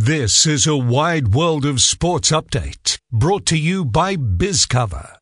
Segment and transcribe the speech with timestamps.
[0.00, 5.16] This is a wide world of sports update brought to you by BizCover.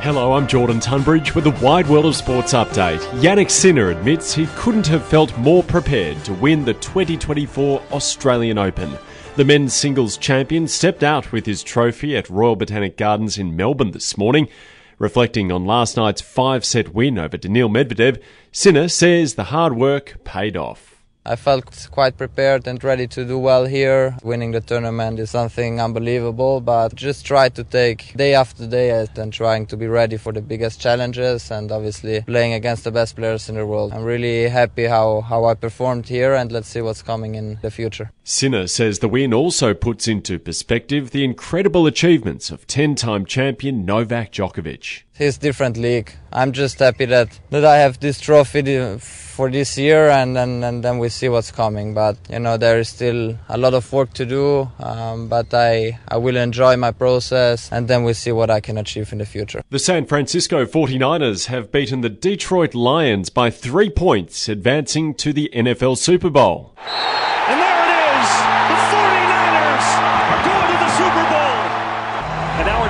[0.00, 3.00] Hello, I'm Jordan Tunbridge with the Wide World of Sports update.
[3.20, 8.96] Jannik Sinner admits he couldn't have felt more prepared to win the 2024 Australian Open.
[9.36, 13.90] The men's singles champion stepped out with his trophy at Royal Botanic Gardens in Melbourne
[13.90, 14.48] this morning.
[15.00, 18.22] Reflecting on last night's five set win over Daniil Medvedev,
[18.52, 21.02] Sinner says the hard work paid off.
[21.24, 24.18] I felt quite prepared and ready to do well here.
[24.22, 29.32] Winning the tournament is something unbelievable, but just try to take day after day and
[29.32, 33.48] trying to be ready for the biggest challenges and obviously playing against the best players
[33.48, 33.94] in the world.
[33.94, 37.70] I'm really happy how, how I performed here and let's see what's coming in the
[37.70, 38.12] future.
[38.30, 43.84] Sinner says the win also puts into perspective the incredible achievements of 10 time champion
[43.84, 45.02] Novak Djokovic.
[45.18, 46.12] It's different league.
[46.32, 50.84] I'm just happy that, that I have this trophy for this year and, and, and
[50.84, 51.92] then we see what's coming.
[51.92, 54.70] But you know there is still a lot of work to do.
[54.78, 58.78] Um, but I I will enjoy my process and then we see what I can
[58.78, 59.60] achieve in the future.
[59.70, 65.50] The San Francisco 49ers have beaten the Detroit Lions by three points, advancing to the
[65.52, 66.76] NFL Super Bowl.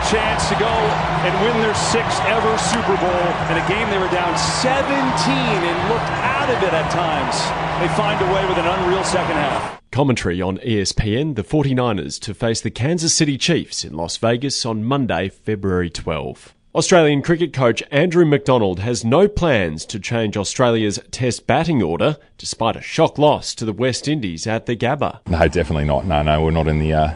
[0.00, 3.10] And chance to go and win their sixth ever Super Bowl
[3.50, 7.36] in a game they were down 17 and looked out of it at times.
[7.80, 9.80] They find a way with an unreal second half.
[9.90, 14.84] Commentary on ESPN the 49ers to face the Kansas City Chiefs in Las Vegas on
[14.84, 16.54] Monday, February 12.
[16.74, 22.76] Australian cricket coach Andrew McDonald has no plans to change Australia's test batting order despite
[22.76, 25.20] a shock loss to the West Indies at the Gabba.
[25.26, 26.06] No, definitely not.
[26.06, 27.14] No, no, we're not in the uh,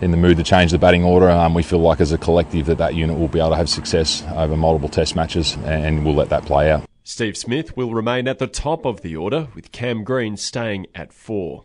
[0.00, 1.28] in the mood to change the batting order.
[1.28, 3.68] Um, we feel like as a collective that that unit will be able to have
[3.68, 6.84] success over multiple test matches and we'll let that play out.
[7.04, 11.12] Steve Smith will remain at the top of the order with Cam Green staying at
[11.12, 11.64] 4.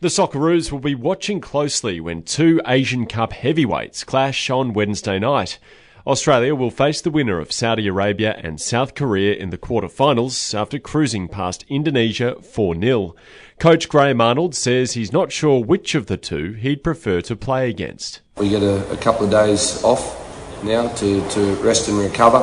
[0.00, 5.58] The Socceroos will be watching closely when two Asian Cup heavyweights clash on Wednesday night.
[6.04, 10.80] Australia will face the winner of Saudi Arabia and South Korea in the quarterfinals after
[10.80, 13.14] cruising past Indonesia 4 0.
[13.60, 17.70] Coach Graham Arnold says he's not sure which of the two he'd prefer to play
[17.70, 18.20] against.
[18.36, 20.18] We get a, a couple of days off
[20.64, 22.38] now to, to rest and recover,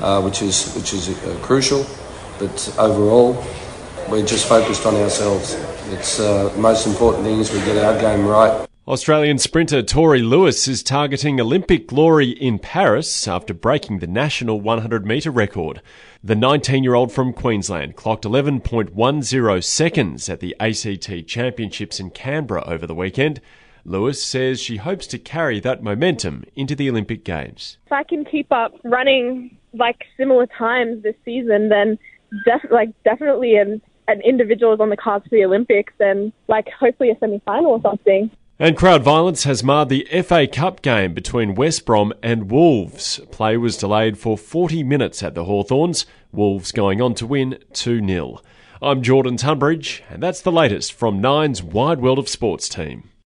[0.00, 1.84] uh, which is, which is uh, crucial.
[2.38, 3.34] But overall,
[4.08, 5.54] we're just focused on ourselves.
[5.90, 8.66] It's uh, the most important thing is we get our game right.
[8.88, 15.06] Australian sprinter Torrie Lewis is targeting Olympic glory in Paris after breaking the national 100
[15.06, 15.80] metre record.
[16.24, 22.64] The 19 year old from Queensland clocked 11.10 seconds at the ACT Championships in Canberra
[22.66, 23.40] over the weekend.
[23.84, 27.78] Lewis says she hopes to carry that momentum into the Olympic Games.
[27.86, 32.00] If I can keep up running like similar times this season, then
[32.44, 36.66] def- like definitely an, an individual is on the cards for the Olympics and like
[36.80, 38.28] hopefully a semi final or something.
[38.62, 43.18] And crowd violence has marred the FA Cup game between West Brom and Wolves.
[43.32, 48.06] Play was delayed for 40 minutes at the Hawthorns, Wolves going on to win 2
[48.06, 48.40] 0.
[48.80, 53.10] I'm Jordan Tunbridge, and that's the latest from Nine's Wide World of Sports team.